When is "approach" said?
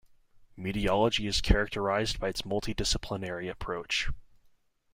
3.47-4.09